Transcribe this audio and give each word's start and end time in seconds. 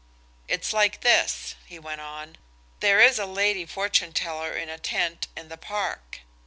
"It's 0.47 0.73
like 0.73 1.01
this," 1.01 1.53
he 1.67 1.77
went 1.77 2.01
on, 2.01 2.39
"there 2.79 2.99
is 2.99 3.19
a 3.19 3.27
lady 3.27 3.67
fortune 3.67 4.13
teller 4.13 4.51
in 4.51 4.67
a 4.67 4.79
tent 4.79 5.27
in 5.37 5.47
the 5.49 5.57
park." 5.57 6.21